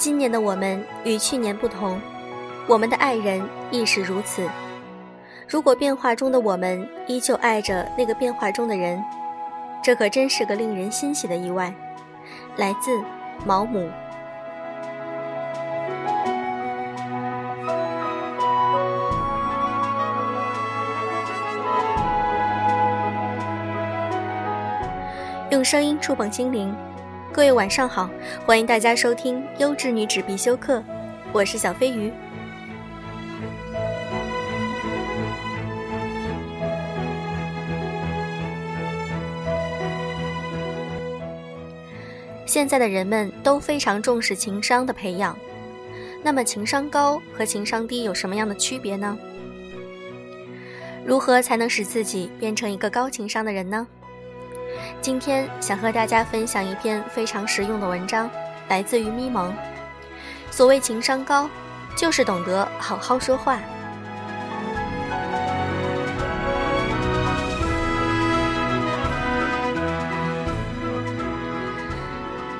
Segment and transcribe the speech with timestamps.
[0.00, 2.00] 今年的我们与去年不同，
[2.66, 4.48] 我们的爱人亦是如此。
[5.46, 9.04] 如果变化中的我们依旧爱着那个变化中的人，
[9.82, 11.70] 这可真是个令人欣喜的意外。
[12.56, 12.98] 来自
[13.44, 13.90] 毛姆。
[25.50, 26.74] 用声音触碰心灵，
[27.32, 28.10] 各位晚上好，
[28.44, 30.82] 欢迎大家收听优质女纸必修课，
[31.32, 32.12] 我是小飞鱼。
[42.44, 45.38] 现在的人们都非常重视情商的培养，
[46.24, 49.16] 那么情商高和情商低有什么样的区别呢？
[51.06, 53.86] 如何才能使自己变成一个高情商的人呢？
[55.00, 58.30] 今天想和大家分享一篇非常实用的文章，
[58.68, 59.54] 来自于咪蒙。
[60.50, 61.48] 所谓情商高，
[61.96, 63.58] 就是懂得好好说话。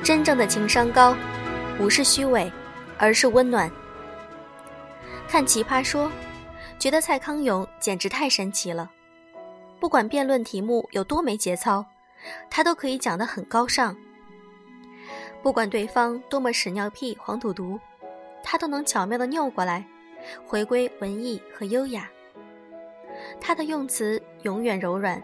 [0.03, 1.15] 真正的情商高，
[1.77, 2.51] 不是虚伪，
[2.97, 3.71] 而是温暖。
[5.27, 6.07] 看《奇葩说》，
[6.79, 8.89] 觉得蔡康永简直太神奇了，
[9.79, 11.85] 不管辩论题目有多没节操。
[12.49, 13.95] 他都可以讲得很高尚，
[15.41, 17.79] 不管对方多么屎尿屁、黄赌毒，
[18.43, 19.85] 他都能巧妙地拗过来，
[20.45, 22.09] 回归文艺和优雅。
[23.39, 25.21] 他的用词永远柔软，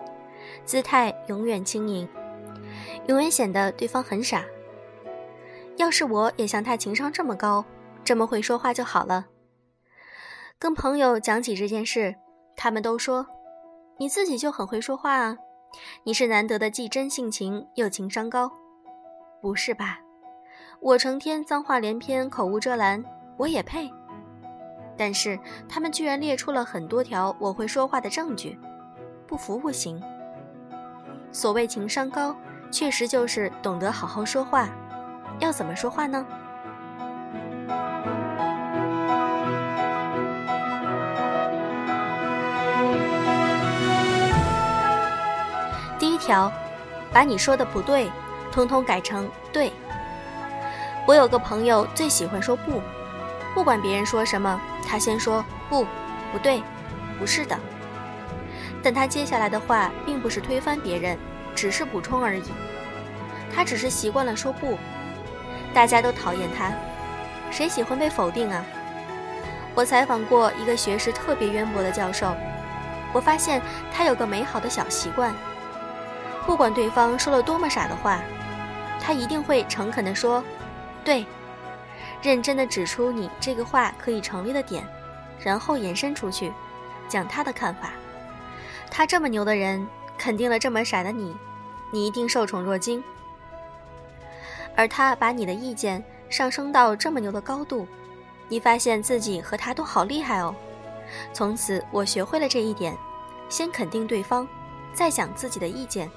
[0.66, 2.08] 姿态永远轻盈，
[3.08, 4.44] 永远显得对方很傻。
[5.78, 7.64] 要是我也像他情商这么高，
[8.04, 9.28] 这么会说话就好了。
[10.60, 12.16] 跟朋友讲起这件事，
[12.56, 13.28] 他们都说
[13.98, 15.38] ：“你自己就很会说话啊。”
[16.04, 18.52] 你是难得的既真性情又情商高，
[19.42, 20.00] 不是吧？
[20.80, 23.04] 我成天脏话连篇、口无遮拦，
[23.38, 23.92] 我也配？
[24.96, 28.60] 但是他们居然列出了很多条我会说话的证据，
[29.28, 30.02] 不服不行。
[31.32, 32.36] 所谓情商高，
[32.72, 34.70] 确实就是懂得好好说话。
[35.40, 36.26] 要怎么说话呢？
[46.28, 46.52] 条，
[47.14, 48.12] 把你说的不对，
[48.52, 49.72] 通通改成对。
[51.08, 52.82] 我有个朋友最喜欢说不，
[53.56, 55.86] 不管别人说什么，他先说不，
[56.34, 56.62] 不对，
[57.18, 57.58] 不是的。
[58.84, 61.18] 但他接下来的话并不是推翻别人，
[61.56, 62.52] 只是补充而已。
[63.56, 64.78] 他只是习惯了说不，
[65.74, 66.74] 大家都讨厌他，
[67.50, 68.66] 谁喜欢被否定啊？
[69.74, 72.36] 我采访过一个学识特别渊博的教授，
[73.14, 73.62] 我发现
[73.94, 75.34] 他有个美好的小习惯。
[76.48, 78.22] 不管对方说了多么傻的话，
[79.02, 80.42] 他一定会诚恳地说
[81.04, 81.26] ：“对。”
[82.24, 84.88] 认真地指出你这个话可以成立的点，
[85.44, 86.52] 然后延伸出去，
[87.08, 87.92] 讲他的看法。
[88.90, 89.86] 他这么牛的人，
[90.18, 91.36] 肯定了这么傻的你，
[91.92, 93.04] 你一定受宠若惊。
[94.76, 97.86] 而他把你的意见上升到这么牛的高度，
[98.48, 100.56] 你发现自己和他都好厉害哦。
[101.34, 102.98] 从此，我学会了这一点：
[103.50, 104.48] 先肯定对方，
[104.94, 106.10] 再讲自己的意见。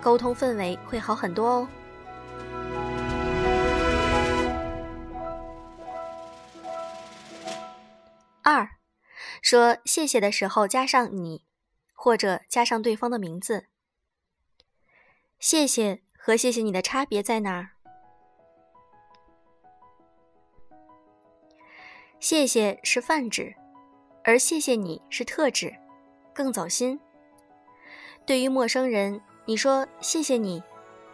[0.00, 1.68] 沟通氛围会好很多哦。
[8.42, 8.68] 二，
[9.42, 11.44] 说谢谢的时候加上你，
[11.92, 13.66] 或者加上对方的名字。
[15.40, 17.70] 谢谢和谢谢你的差别在哪儿？
[22.20, 23.54] 谢谢是泛指，
[24.24, 25.74] 而谢谢你是特指，
[26.32, 27.00] 更走心。
[28.24, 29.20] 对于陌生人。
[29.48, 30.60] 你说谢谢你，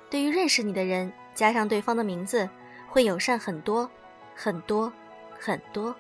[0.09, 2.49] 对于认识你的人，加上对方的名字，
[2.89, 3.91] 会友善很多，
[4.35, 4.91] 很多，
[5.39, 5.95] 很多。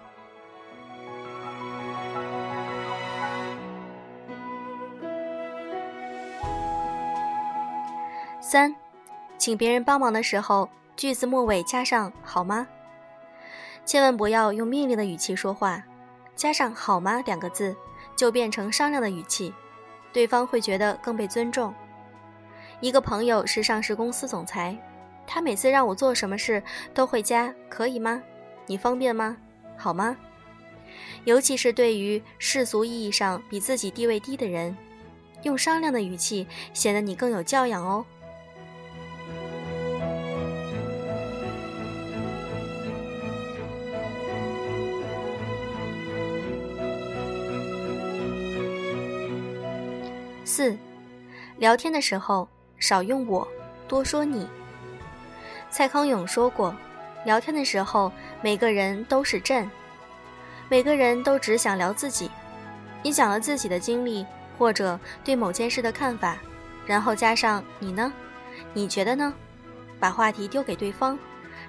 [8.40, 8.74] 三，
[9.36, 12.66] 请别人帮忙的时候，句子末尾加上好吗？
[13.84, 15.82] 千万不要用命令的语气说话，
[16.34, 17.76] 加上好吗两个字，
[18.16, 19.52] 就变成商量的语气，
[20.14, 21.74] 对方会觉得更被尊重。
[22.82, 24.76] 一个朋友是上市公司总裁，
[25.24, 26.60] 他每次让我做什么事
[26.92, 28.20] 都会加“可以吗？
[28.66, 29.36] 你方便吗？
[29.76, 30.16] 好吗？”
[31.22, 34.76] 尤其是对于世俗意义上比自己地位低的人，
[35.44, 36.44] 用商量的语气
[36.74, 38.04] 显得你更有教养哦。
[50.44, 50.76] 四，
[51.58, 52.48] 聊天的时候。
[52.82, 53.46] 少用我，
[53.86, 54.44] 多说你。
[55.70, 56.74] 蔡康永说过
[57.24, 58.10] ：“聊天的时候，
[58.42, 59.70] 每个人都是朕，
[60.68, 62.28] 每个人都只想聊自己。
[63.00, 64.26] 你讲了自己的经历，
[64.58, 66.36] 或者对某件事的看法，
[66.84, 68.12] 然后加上你呢？
[68.74, 69.32] 你觉得呢？
[70.00, 71.16] 把话题丢给对方，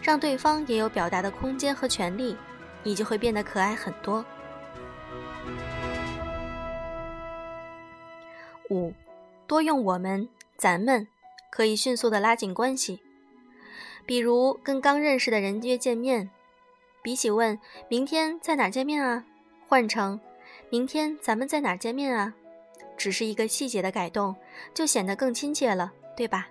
[0.01, 2.35] 让对方也有表达的空间和权利，
[2.81, 4.25] 你就会变得可爱很多。
[8.71, 8.91] 五，
[9.45, 10.27] 多用我们、
[10.63, 11.05] 咱们，
[11.51, 13.01] 可以迅速的拉近关系。
[14.05, 16.29] 比如跟刚认识的人约见面，
[17.01, 19.25] 比起问明天在哪见面啊，
[19.67, 20.17] 换成。
[20.69, 22.33] 明天咱们在哪见面啊？
[22.95, 24.33] 只是一个细节的改动，
[24.73, 26.47] 就显得更亲切了，对吧？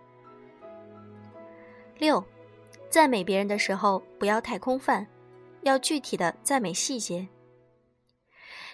[1.96, 2.22] 六，
[2.90, 5.06] 赞美别人的时候不要太空泛，
[5.62, 7.26] 要具体的赞美细节。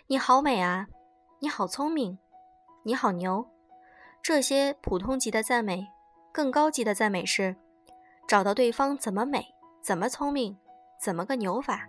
[0.08, 0.88] 你好美啊，
[1.38, 2.18] 你好聪明，
[2.82, 3.46] 你好牛，
[4.28, 5.88] 这些普通级的赞美，
[6.32, 7.56] 更高级的赞美是
[8.28, 9.42] 找到对方怎么美，
[9.80, 10.54] 怎么聪明，
[11.00, 11.88] 怎么个牛法。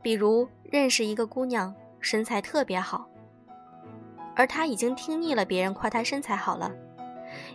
[0.00, 1.74] 比如认识一个姑娘。
[2.00, 3.06] 身材特别好，
[4.34, 6.72] 而他已经听腻了别人夸他身材好了。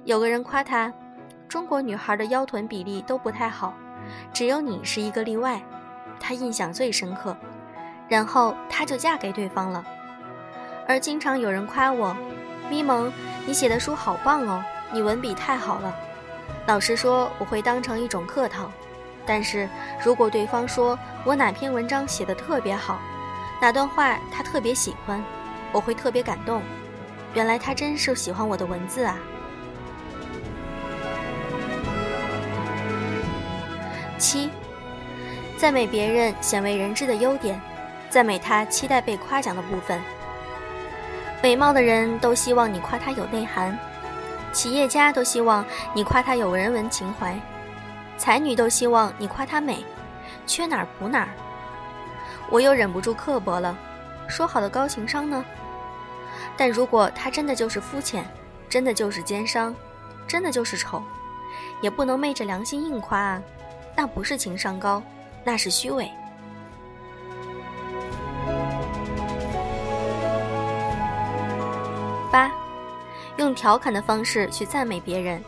[0.05, 0.93] 有个人夸他，
[1.49, 3.73] 中国女孩的腰臀比例都不太好，
[4.31, 5.59] 只有你是一个例外，
[6.19, 7.35] 他印象最深刻。
[8.07, 9.83] 然后她就嫁给对方了。
[10.87, 12.15] 而经常有人夸我，
[12.69, 13.11] 咪蒙，
[13.45, 15.95] 你写的书好棒哦，你文笔太好了。
[16.65, 18.71] 老实说，我会当成一种客套。
[19.25, 19.67] 但是
[20.03, 22.99] 如果对方说我哪篇文章写的特别好，
[23.61, 25.23] 哪段话他特别喜欢，
[25.71, 26.61] 我会特别感动。
[27.33, 29.17] 原来他真是喜欢我的文字啊！
[34.17, 34.49] 七，
[35.57, 37.61] 赞美别人鲜为人知的优点，
[38.09, 40.01] 赞美他期待被夸奖的部分。
[41.41, 43.77] 美貌的人都希望你夸他有内涵，
[44.51, 45.63] 企业家都希望
[45.93, 47.39] 你夸他有人文情怀，
[48.17, 49.85] 才女都希望你夸他美，
[50.47, 51.29] 缺哪儿补哪儿。
[52.49, 53.77] 我又忍不住刻薄了，
[54.27, 55.45] 说好的高情商呢？
[56.57, 58.25] 但如果他真的就是肤浅，
[58.67, 59.73] 真的就是奸商，
[60.27, 61.03] 真的就是丑，
[61.81, 63.41] 也不能昧着良心硬夸啊！
[63.95, 65.03] 那不是情商高，
[65.43, 66.09] 那是虚伪。
[72.27, 72.51] 八，
[73.37, 75.43] 用调侃的方式去赞美别人。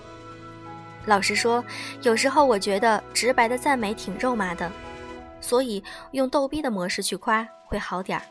[1.05, 1.63] 老实说，
[2.01, 4.71] 有时候我觉得直白的赞美挺肉麻的。
[5.41, 5.81] 所以
[6.11, 8.25] 用逗逼的模式去夸会好点儿。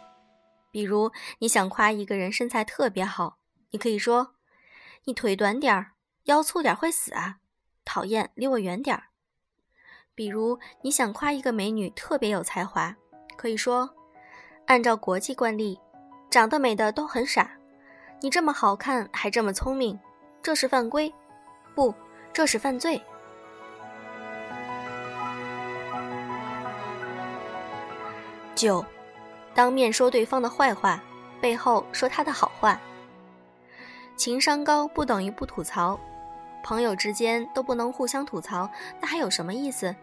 [0.71, 3.39] 比如你想夸一个人身材特别好，
[3.71, 4.35] 你可以说
[5.05, 5.93] ：“你腿短点儿，
[6.25, 7.37] 腰粗点会死啊！
[7.85, 9.05] 讨厌，离我远点儿。”
[10.15, 12.95] 比如你想夸一个美女特别有才华，
[13.37, 13.89] 可以说
[14.69, 15.81] ：“按照国际惯例，
[16.31, 17.58] 长得美的都很傻，
[18.21, 19.99] 你这么好看还这么聪明，
[20.43, 21.13] 这是犯规，
[21.75, 21.95] 不，
[22.33, 23.01] 这是犯罪。”
[28.57, 28.85] 九，
[29.55, 31.01] 当面说对方的坏话，
[31.41, 32.81] 背后说他的好话。
[34.17, 35.97] 情商高不等于不吐槽，
[36.65, 38.69] 朋友之间都不能互相吐槽，
[39.01, 39.95] 那还有什么意思？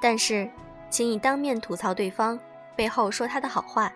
[0.00, 0.48] 但是，
[0.88, 2.38] 请你当面吐槽对方，
[2.76, 3.92] 背后说他的好话。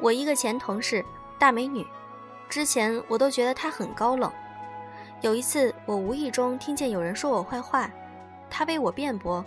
[0.00, 1.04] 我一个前同事，
[1.38, 1.86] 大美女，
[2.48, 4.32] 之前我都觉得她很高冷。
[5.20, 7.90] 有一次，我无意中听见有人说我坏话，
[8.50, 9.44] 她为我辩驳，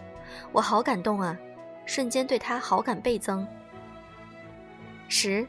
[0.52, 1.38] 我好感动啊。
[1.86, 3.48] 瞬间对他好感倍增。
[5.08, 5.48] 十，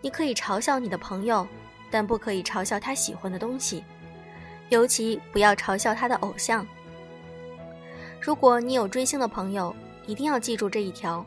[0.00, 1.46] 你可以嘲笑你的朋友，
[1.90, 3.84] 但不可以嘲笑他喜欢的东西，
[4.70, 6.66] 尤其不要嘲笑他的偶像。
[8.18, 11.22] 如果你有追星的朋友，一定要记住这一条。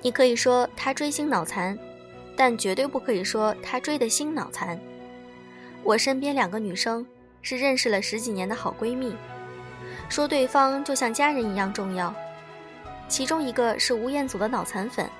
[0.00, 1.76] 你可以说他追星脑残，
[2.38, 4.78] 但绝对不可以说他追的星脑残。
[5.82, 7.04] 我身边两个女生
[7.42, 9.16] 是认识了十几年的好闺蜜，
[10.08, 12.14] 说对方就像家人一样重要。
[13.08, 15.10] 其中一个是吴彦祖的脑残粉，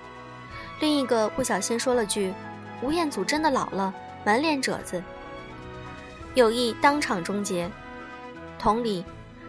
[0.79, 2.33] 另一个不小心说了句
[2.83, 3.93] ：“吴彦祖真的老了，
[4.25, 5.03] 满脸褶子。”
[6.35, 7.69] 友谊当场终结。
[8.61, 9.05] 同理，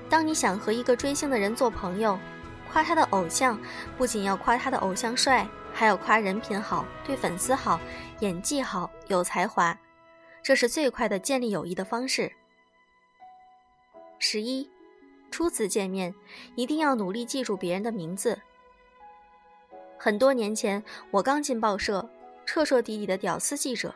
[0.10, 2.18] 当你想和一个追星的人做朋友，
[2.72, 3.60] 夸他的偶像，
[3.96, 5.48] 不仅要夸他的偶像帅，
[5.80, 7.80] 还要夸人品好、对粉丝好、
[8.20, 9.80] 演技好、有才华，
[10.44, 12.30] 这是最快的建立友谊的方式。
[14.18, 14.70] 十一。
[15.32, 16.14] 初次见面，
[16.56, 18.38] 一定要努力记住别人的名字。
[19.98, 22.10] 很多年前，我刚进报社，
[22.46, 23.96] 彻彻底底的屌丝记者。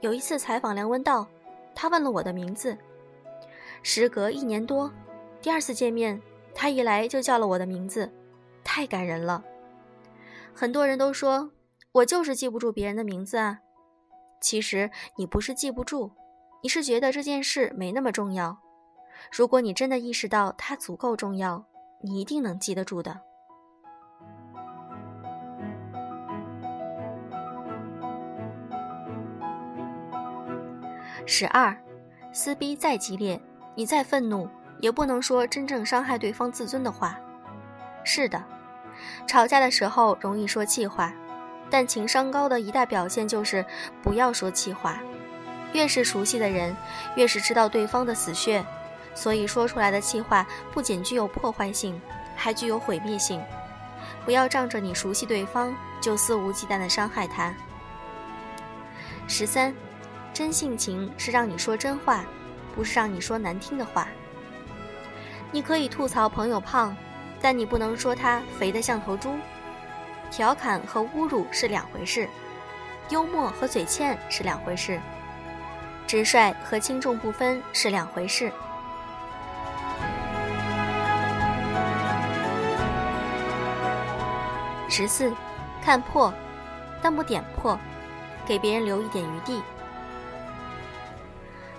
[0.00, 1.28] 有一次采访梁文道，
[1.74, 2.78] 他问了我的名字。
[3.82, 4.90] 时隔一年多，
[5.42, 6.18] 第二次见面，
[6.54, 8.10] 他一来就叫了我的名字，
[8.64, 9.44] 太感人了。
[10.54, 11.50] 很多人都说
[11.92, 13.58] 我就是记不住别人的名字啊。
[14.40, 16.12] 其实你不是记不住，
[16.62, 18.58] 你是觉得这件事没那么重要。
[19.32, 21.64] 如果你真的意识到它足够重要，
[22.02, 23.20] 你一定能记得住的。
[31.26, 31.74] 十二，
[32.32, 33.40] 撕逼再激烈，
[33.74, 34.46] 你再愤怒，
[34.80, 37.18] 也不能说真正伤害对方自尊的话。
[38.04, 38.44] 是的，
[39.26, 41.12] 吵架的时候容易说气话，
[41.70, 43.64] 但情商高的一大表现就是
[44.02, 44.98] 不要说气话。
[45.72, 46.76] 越是熟悉的人，
[47.16, 48.64] 越是知道对方的死穴，
[49.14, 52.00] 所以说出来的气话不仅具有破坏性，
[52.36, 53.42] 还具有毁灭性。
[54.24, 57.52] 不要仗着你熟悉对方就肆无忌惮地伤害他。
[59.26, 59.74] 十三，
[60.32, 62.24] 真性情是让你说真话，
[62.74, 64.06] 不是让你说难听的话。
[65.50, 66.96] 你可以吐槽朋友胖，
[67.44, 69.36] 但你不能说他肥得像头猪。
[70.30, 72.26] 调侃和侮辱是两回事，
[73.10, 74.98] 幽默和嘴欠是两回事。
[76.06, 78.50] 直率和轻重不分是两回事。
[84.88, 85.30] 十四，
[85.82, 86.32] 看破，
[87.02, 87.78] 但不点破，
[88.46, 89.62] 给别人留一点余地。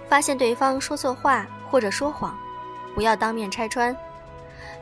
[0.07, 2.38] 发现对方说错话或者说谎，
[2.93, 3.98] 不要当面拆穿。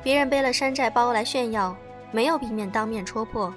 [0.03, 1.75] 别人背了山寨包来炫耀，
[2.11, 3.53] 没有避免当面戳破。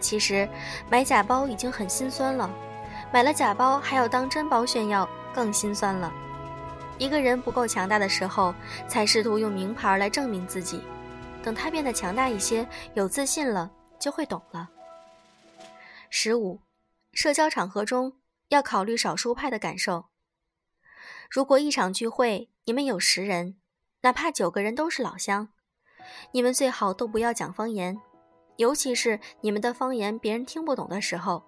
[0.00, 0.48] 其实
[0.90, 2.50] 买假包已经很心酸了。
[3.12, 6.12] 买了假包还要当真包炫耀，更心酸了。
[6.98, 8.54] 一个人不够强大的时候，
[8.88, 10.82] 才试图用名牌来证明自己。
[11.42, 14.68] 等他变得强大一些，有自信了，就会懂了。
[16.08, 16.62] 十五，
[17.12, 18.14] 社交场合中
[18.48, 20.06] 要考虑少数派的感受。
[21.30, 23.56] 如果一场聚会你们有十人，
[24.02, 25.50] 哪怕九个人都是老乡，
[26.32, 28.00] 你们最好都不要讲方言，
[28.56, 31.42] 尤其是你们的方言别人听不懂的时候。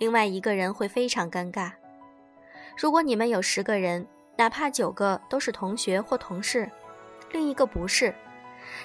[0.00, 1.70] 另外一个人会非常尴尬。
[2.76, 4.06] 如果你们有十个人，
[4.36, 6.68] 哪怕九个都是同学或同事，
[7.30, 8.12] 另一个不是，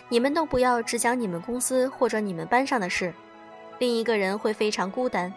[0.07, 3.11] 你们都不要只讲你们公司或者你们班上的事，
[3.79, 5.33] 另一个人会非常孤单。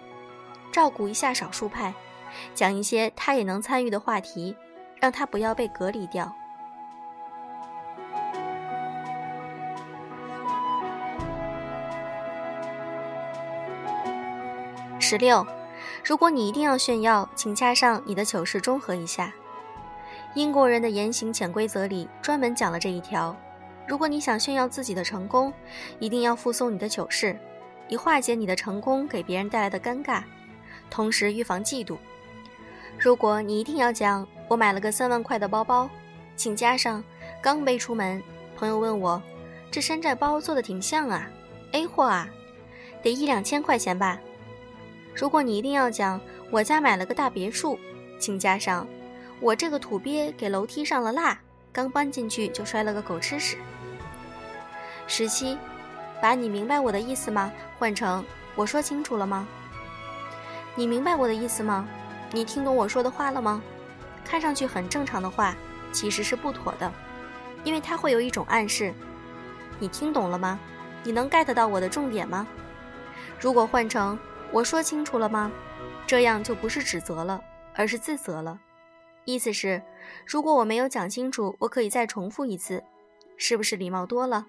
[0.70, 1.94] 照顾一下少数派，
[2.54, 4.54] 讲一些他也能参与的话题，
[5.00, 6.30] 让他不要被隔离掉。
[15.12, 15.47] 十六。
[16.02, 19.31] 如果你一定要炫耀，请加上你的糗事中和一下。
[20.35, 23.37] 英国人的言行潜规则里专门讲了这一条：
[23.87, 25.52] 如果你想炫耀自己的成功，
[25.99, 27.38] 一定要附送你的糗事，
[27.88, 30.23] 以化解你的成功给别人带来的尴尬，
[30.88, 31.99] 同时预防嫉妒。
[32.99, 35.90] 如果你一定要讲我买了个三万块的包包，
[36.37, 37.04] 请加上
[37.42, 38.23] 刚背出门，
[38.57, 39.23] 朋友问我
[39.71, 41.28] 这山寨包做的挺像啊
[41.73, 42.26] ，A 货啊，
[43.02, 44.19] 得一两千块钱吧。
[45.14, 47.78] 如果你一定要讲我家买了个大别墅，
[48.19, 48.87] 请加上
[49.40, 51.38] 我这个土鳖给楼梯上了蜡，
[51.71, 53.59] 刚搬进去就摔了个狗吃屎。
[55.07, 55.59] 十七，
[56.21, 57.52] 把你明白我的意思吗？
[57.78, 59.47] 换成我说清楚了吗？
[60.75, 61.87] 你明白我的意思吗？
[62.31, 63.62] 你听懂我说的话了吗？
[64.25, 65.54] 看上去很正常的话，
[65.92, 66.90] 其实是不妥的，
[67.64, 68.95] 因为它会有一种暗示。
[69.78, 70.59] 你听懂了吗？
[71.04, 72.47] 你能 get 到我的重点吗？
[73.38, 74.19] 如果换成。
[74.52, 75.50] 我说清楚了吗？
[76.06, 77.42] 这样就不是指责了，
[77.75, 78.61] 而是自责了。
[79.25, 79.80] 意思是，
[80.26, 82.82] 如果我没有讲清楚，我可以再重复一次，
[83.38, 84.47] 是不是礼貌多了？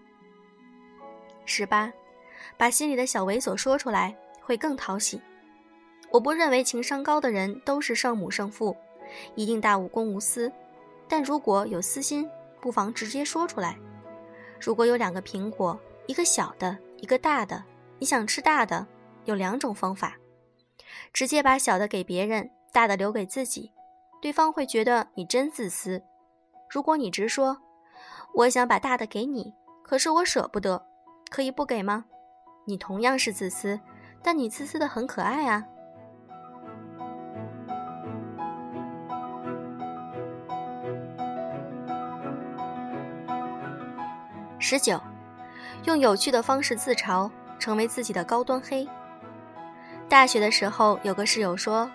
[1.45, 1.93] 十八，
[2.57, 5.21] 把心里的小猥琐说出来会更讨喜。
[6.11, 8.75] 我不认为情商高的人都是圣母圣父，
[9.35, 10.51] 一定大无公无私。
[11.07, 12.29] 但如果有私心，
[12.59, 13.77] 不妨直接说出来。
[14.59, 17.63] 如果有两个苹果，一个小的，一个大的，
[17.99, 18.85] 你想吃大的？
[19.25, 20.17] 有两种方法：
[21.13, 23.71] 直接把小的给别人，大的留给自己，
[24.21, 26.03] 对方会觉得你真自私。
[26.69, 27.57] 如果你直说
[28.35, 29.53] “我想把大的给你，
[29.83, 30.85] 可是我舍不得”，
[31.29, 32.05] 可以不给吗？
[32.65, 33.79] 你同样是自私，
[34.21, 35.65] 但你自私的很可爱啊。
[44.59, 44.99] 十九，
[45.83, 48.87] 用有趣的方式自嘲，成为自己的高端黑。
[50.13, 51.89] 大学的时候，有个室友说，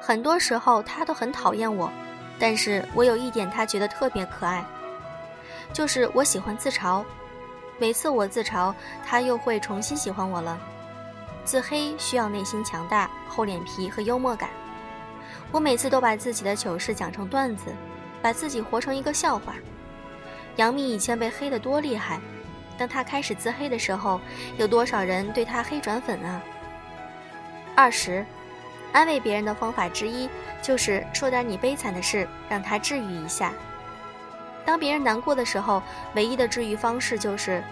[0.00, 1.88] 很多时候他都很讨厌我，
[2.36, 4.64] 但是我有一点他觉得特别可爱，
[5.72, 7.04] 就是我喜欢自嘲。
[7.78, 8.74] 每次我自嘲，
[9.06, 10.58] 他又会重新喜欢我了。
[11.44, 14.50] 自黑需要内心强大、厚脸皮和幽默感。
[15.52, 17.66] 我每次都把自己的糗事讲成段子，
[18.20, 19.54] 把自己活成一个笑话。
[20.56, 22.18] 杨幂以前被黑得多厉害，
[22.76, 24.20] 当她开始自黑的时候，
[24.56, 26.42] 有多少人对她黑转粉啊？
[27.76, 28.24] 二十，
[28.92, 30.30] 安慰别人的方法之一
[30.62, 33.52] 就是说点你悲惨的事，让他治愈一下。
[34.64, 35.82] 当别人难过的时候，
[36.14, 37.62] 唯一的治愈方式就是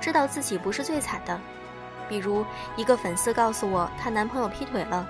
[0.00, 1.38] 知道自己不是最惨的。
[2.08, 2.44] 比如，
[2.76, 5.06] 一个粉丝告诉我她男朋友劈腿了，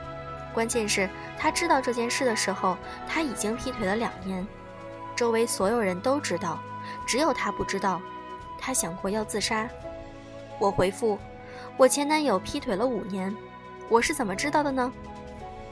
[0.54, 4.47] 关键是她知道这件事的时候，他已经劈腿了两年，
[5.14, 6.59] 周围所有人都知道，
[7.06, 8.00] 只有她不知道。
[8.59, 9.68] 她想过要自杀。
[10.59, 11.18] 我回复：
[11.76, 13.35] 我前男友劈腿了五年，
[13.90, 14.90] 我是怎么知道的呢？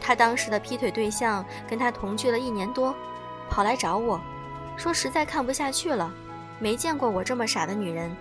[0.00, 2.94] 他当时的劈腿对象跟他同居了一年多，
[3.48, 4.20] 跑来找我。
[4.76, 6.12] 说实在看不下去了，
[6.60, 8.14] 没见过我这么傻的女人，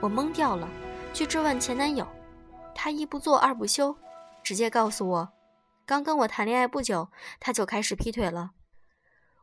[0.00, 0.68] 我懵掉了，
[1.14, 2.06] 去质问前男友，
[2.74, 3.96] 他一不做二不休，
[4.42, 5.32] 直接告诉我，
[5.86, 7.08] 刚跟我谈恋爱不久，
[7.40, 8.50] 他就开始劈腿了。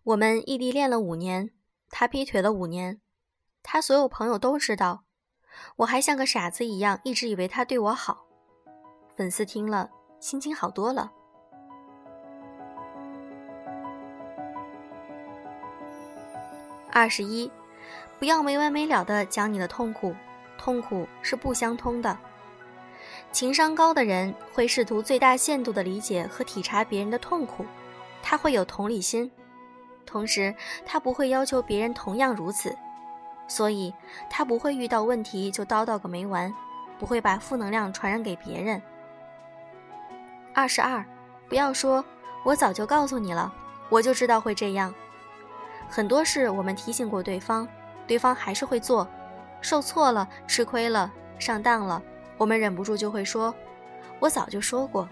[0.03, 1.51] 我们异地恋了五年，
[1.89, 3.01] 他劈腿了五年，
[3.61, 5.03] 他所有朋友都知道，
[5.77, 8.28] 我还像个傻子一样，一直以为他对我好。
[9.19, 9.89] 粉丝听了，
[10.21, 11.11] 心情好多了。
[16.89, 17.51] 二十一，
[18.17, 20.15] 不要没完没了的讲你的痛苦，
[20.57, 22.17] 痛苦是不相通的。
[23.33, 27.65] 情商高的人会试图最大限度的理解和体察别人的痛苦，
[28.23, 29.29] 他会有同理心，
[30.05, 32.73] 同时他不会要求别人同样如此，
[33.49, 33.93] 所以
[34.29, 36.55] 他不会遇到问题就叨叨个没完，
[36.97, 38.81] 不会把负能量传染给别人。
[40.53, 41.05] 二十二，
[41.47, 42.03] 不要说
[42.43, 43.53] 我早就告诉你了，
[43.89, 44.93] 我就知道会这样。
[45.89, 47.67] 很多事我们提醒过对方，
[48.07, 49.07] 对方还是会做，
[49.61, 52.01] 受挫了、吃亏了、上当了，
[52.37, 53.53] 我们忍不住就会说
[54.19, 55.07] ：“我早就说过。”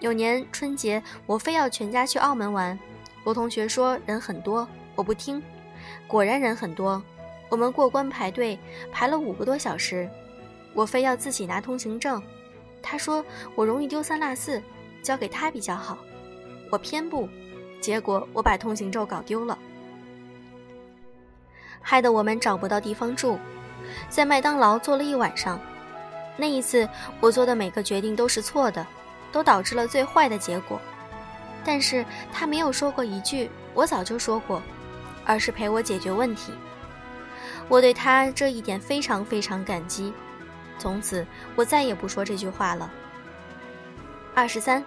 [0.00, 2.78] 有年春节，我非要全家去澳门玩，
[3.24, 5.42] 我同学说人很多，我不听，
[6.06, 7.02] 果然人很多。
[7.48, 8.58] 我们过关排队
[8.92, 10.08] 排了五个多小时，
[10.74, 12.22] 我非要自己拿通行证，
[12.88, 13.24] 他说
[13.56, 14.62] 我容易丢三落四，
[15.02, 15.98] 交给他比较好，
[16.70, 17.28] 我偏不。
[17.80, 19.58] 结果我把通行证搞丢了，
[21.80, 23.38] 害得我们找不到地方住，
[24.08, 25.60] 在麦当劳坐了一晚上。
[26.36, 26.88] 那一次
[27.20, 28.86] 我做的每个决定都是错的，
[29.32, 30.80] 都导致了最坏的结果。
[31.64, 34.62] 但是他没有说过一句“我早就说过”，
[35.26, 36.52] 而是陪我解决问题。
[37.68, 40.12] 我对他这一点非常非常感激。
[40.78, 42.90] 从此我再也不说这句话了。
[44.34, 44.84] 二十三。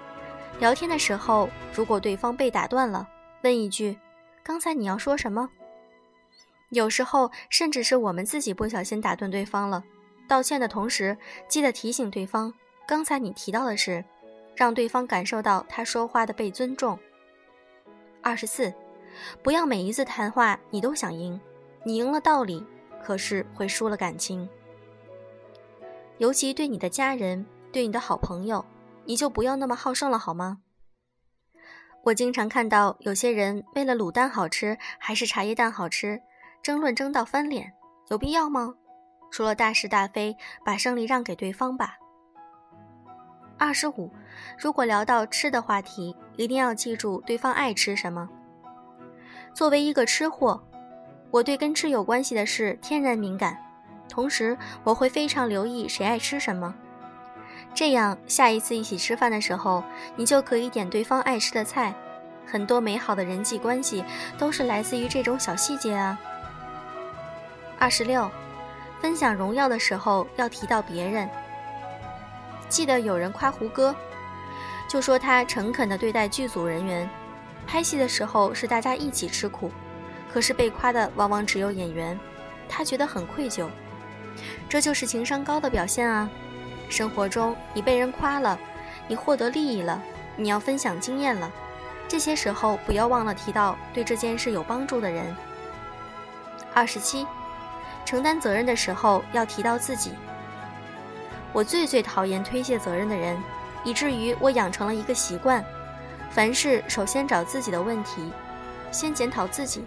[0.60, 3.08] 聊天的时候，如果对方被打断了，
[3.43, 3.97] 问一句
[4.43, 5.49] ：“刚才你要说什么？”
[6.71, 9.82] 有时候甚至是我们自己不小心打断对方了，
[10.28, 12.54] 道歉的同时，记得提醒对方
[12.86, 14.04] ：“刚才你提到的是，
[14.54, 16.99] 让对方感受到他说话的被尊重。”
[18.21, 18.73] 二十四，
[19.41, 21.39] 不要每一次谈话你都想赢，
[21.86, 22.65] 你赢了道理，
[23.02, 24.47] 可是会输了感情。
[26.19, 28.63] 尤其对你的家人，对你的好朋友。
[29.05, 30.60] 你就不要那么好胜了好吗？
[32.03, 36.21] 我经常看到有些人为了卤蛋好吃还是茶叶蛋好吃，
[36.62, 37.73] 争论争到翻脸，
[38.10, 38.75] 有必要吗？
[39.32, 41.97] 除了大是大非，把胜利让给对方吧。
[43.58, 44.12] 二十五，
[44.60, 48.29] 如果聊到吃的话题，一定要记住对方爱吃什么。
[49.55, 50.62] 作为一个吃货，
[51.32, 53.58] 我对跟吃有关系的事天然敏感，
[54.09, 56.73] 同时我会非常留意谁爱吃什么。
[57.73, 59.83] 这样，下一次一起吃饭的时候，
[60.15, 61.93] 你就可以点对方爱吃的菜。
[62.45, 64.03] 很多美好的人际关系
[64.37, 66.19] 都是来自于这种小细节啊。
[67.77, 68.29] 二十六，
[68.99, 71.29] 分享荣耀的时候要提到别人。
[72.67, 73.95] 记得有人夸胡歌，
[74.87, 77.07] 就说他诚恳地对待剧组人员，
[77.67, 79.71] 拍戏的时候是大家一起吃苦，
[80.33, 82.19] 可是被夸的往往只有演员，
[82.67, 83.67] 他觉得很愧疚。
[84.67, 86.30] 这就是情商高的表现啊。
[86.89, 88.58] 生活中，你被人夸了，
[89.08, 90.02] 你获得利益了，
[90.36, 91.52] 你要分享经验了，
[92.08, 95.36] 这些时候不要忘了提到对这件事有帮助的人。
[96.73, 97.28] 二十七，
[98.06, 100.13] 承担责任的时候要提到自己。
[101.52, 103.38] 我最最讨厌推卸责任的人，
[103.84, 105.63] 以至于我养成了一个习惯：
[106.32, 108.32] 凡事首先找自己的问题，
[108.91, 109.84] 先检讨自己。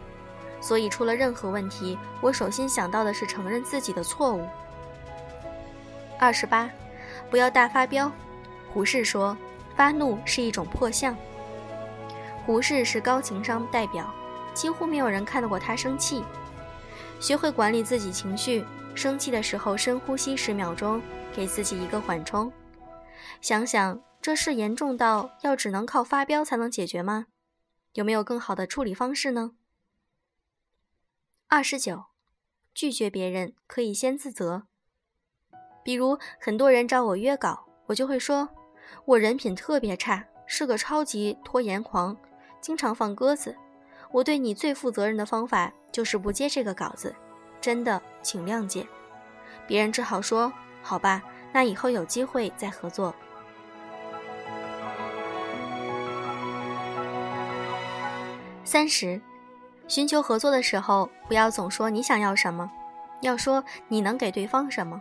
[0.62, 4.48] 所以出了任何问题，我首先想到的是承认自己的错误。
[6.18, 6.70] 二十八。
[7.30, 8.12] 不要大发飙，
[8.74, 9.34] 胡适说
[9.74, 11.16] ：“发怒是一种破相。”
[12.44, 14.12] 胡适是高情商代表，
[14.52, 16.22] 几乎没有人看到过他生气。
[17.20, 18.62] 学会管理自己情绪，
[18.94, 21.00] 生气的时候深呼吸十秒钟，
[21.34, 22.52] 给自己一个缓冲。
[23.40, 27.26] 想想这事严重到要只能靠发飙才能解决吗？
[27.94, 29.52] 有没有更好的处理方式呢？
[31.54, 32.04] 二十九，
[32.72, 34.62] 拒绝别人可以先自责。
[35.84, 38.48] 比如很多人找我约稿，我就会说，
[39.04, 42.16] 我人品特别差，是个超级拖延狂，
[42.62, 43.54] 经常放鸽子。
[44.12, 47.14] 我对你最负责任的方法就是不接这个稿子，
[47.60, 48.88] 真的请谅解。
[49.66, 53.14] 别人只好说：“好吧，那以后有机会再合作。”
[58.64, 59.20] 三十，
[59.88, 62.70] 寻求合作的时候，不要总说你想要什么，
[63.20, 65.00] 要说你能给对方什么。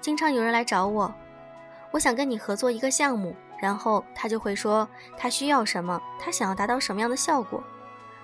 [0.00, 1.12] 经常有人来找我，
[1.90, 7.62] 我想跟你合作一个项目，然后他就会说他需要什么，他想要达到什么样的效果。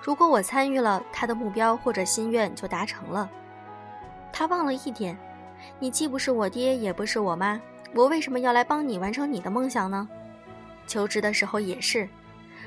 [0.00, 3.28] 如果我参与了，他的目标或者心愿就达成了。
[4.32, 5.16] 他忘了一点，
[5.78, 7.60] 你既不是我爹，也不是我妈，
[7.94, 10.08] 我为什么要来帮你完成你的梦想呢？
[10.86, 12.08] 求职的时候也是，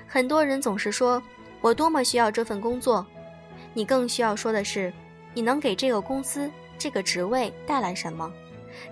[0.08, 1.22] 很多人总是说
[1.62, 3.06] 我多么需要这份工作，
[3.74, 4.91] 你更需要说的是，
[5.34, 8.32] 你能给这个公司这个职位带来什么，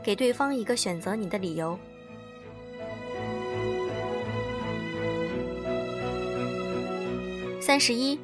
[0.03, 1.77] 给对方一个选择你的理由。
[7.62, 8.19] 三十一。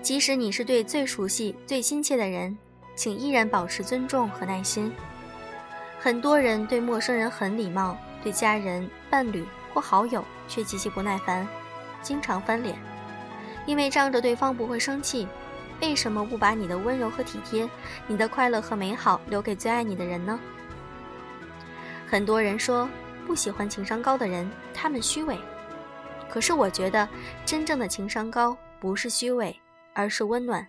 [0.00, 2.56] 即使你是对最熟悉、最亲切的人，
[2.94, 4.92] 请依然保持尊重和耐心。
[5.98, 11.46] 很多人对陌生人很礼貌，对家人、伴侣或好友却极其不耐烦，
[12.00, 12.78] 经常翻脸，
[13.68, 15.28] 因为仗着对方不会生气。
[15.82, 17.68] 为什么不把你的温柔和体贴、
[18.06, 20.40] 你的快乐和美好留给最爱你的人呢？
[22.06, 22.88] 很多人说
[23.26, 25.38] 不喜欢情商高的人，他们虚伪。
[26.28, 27.06] 可是我觉得，
[27.44, 29.54] 真正的情商高不是虚伪。
[29.94, 30.64] 而是温暖。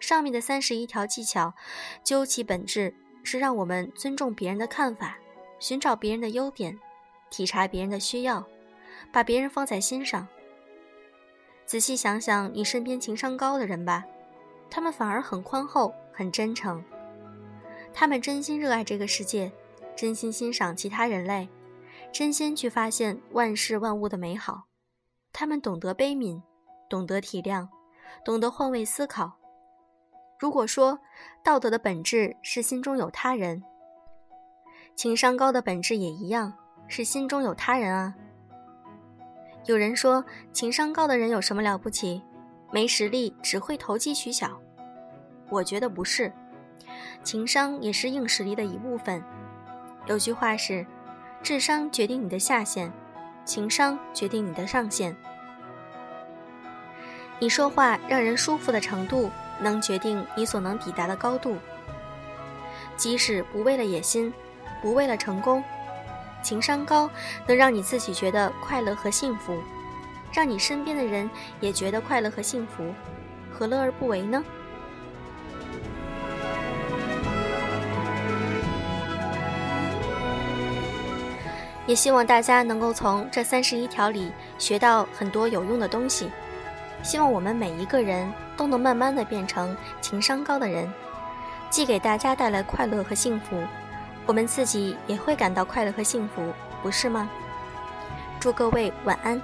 [0.00, 1.54] 上面的三十一条技巧，
[2.02, 5.16] 究其本质是让我们尊重别人的看法，
[5.60, 6.76] 寻找别人的优点，
[7.30, 8.44] 体察别人的需要，
[9.12, 10.26] 把别人放在心上。
[11.70, 14.04] 仔细想想你身边情商高的人吧，
[14.68, 16.84] 他们反而很宽厚、很真诚。
[17.94, 19.52] 他们真心热爱这个世界，
[19.94, 21.48] 真心欣赏其他人类，
[22.10, 24.64] 真心去发现万事万物的美好。
[25.32, 26.42] 他们懂得悲悯，
[26.88, 27.68] 懂得体谅。
[28.24, 29.38] 懂得换位思考。
[30.40, 30.98] 如果说
[31.44, 33.62] 道德的本质是心中有他人，
[34.96, 36.52] 情商高的本质也一样，
[36.88, 38.16] 是心中有他人啊。
[39.66, 42.22] 有人说情商高的人有什么了不起？
[42.72, 44.48] 没实力，只会投机取巧。
[45.50, 46.32] 我觉得不是，
[47.22, 49.22] 情商也是硬实力的一部分。
[50.06, 50.86] 有句话是：
[51.42, 52.90] 智商决定你的下限，
[53.44, 55.14] 情商决定你的上限。
[57.38, 61.56] 你说话让人舒服的程度，能决定你所能抵达的高度。
[62.96, 64.32] 即使不为了野心，
[64.80, 65.62] 不为了成功，
[66.42, 67.08] 情商高
[67.46, 69.58] 能让你自己觉得快乐和幸福，
[70.32, 71.28] 让你身边的人
[71.60, 72.92] 也觉得快乐和幸福，
[73.52, 74.42] 何乐而不为呢？
[81.86, 86.30] 也希望大家能够从这三十一条里学到很多有用的东西。
[87.02, 90.88] 希望我们每一个人都能慢慢的变成情商高的人，
[91.68, 93.56] 既给大家带来快乐和幸福，
[94.26, 96.52] 我们自己也会感到快乐和幸福，
[96.82, 97.28] 不是吗？
[98.38, 99.40] 祝各位晚安。